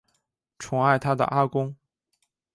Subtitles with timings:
[0.57, 1.75] 宠爱她的阿公